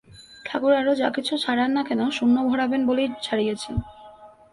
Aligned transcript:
ঠাকুর 0.45 0.73
আরো 0.73 0.91
যা-কিছু 0.95 1.33
ছাড়ান-না 1.37 1.81
কেন, 1.83 2.01
শূন্য 2.09 2.35
ভরাবেন 2.49 2.81
বলেই 2.85 3.09
ছাড়িয়েছেন। 3.21 3.75